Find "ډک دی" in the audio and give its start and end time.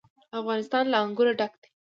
1.39-1.69